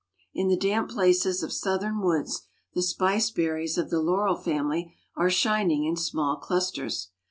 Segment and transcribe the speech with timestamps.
[0.33, 5.29] In the damp places of Southern woods the spice berries of the Laurel family are
[5.29, 7.09] shining in small clusters.